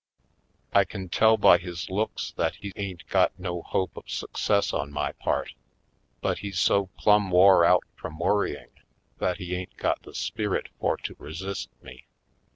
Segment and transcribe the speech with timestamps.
[0.73, 4.91] I can tell by his looks that he ain't got no hope of success on
[4.91, 5.53] my part,
[6.21, 8.71] but he's so plumb wore out from worrying
[9.19, 12.07] that he ain't got the spirit for to resist me.